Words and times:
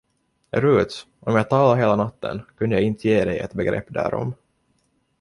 Rut, 0.51 1.07
om 1.19 1.35
jag 1.35 1.49
talade 1.49 1.79
hela 1.81 1.95
natten, 1.95 2.41
kunde 2.57 2.75
jag 2.75 2.83
inte 2.83 3.07
ge 3.07 3.25
dig 3.25 3.39
ett 3.39 3.53
begrepp 3.53 3.85
därom. 3.89 4.33